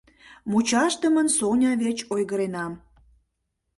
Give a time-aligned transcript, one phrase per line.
[0.49, 2.73] Мучашдымын Соня верч ойгыренам.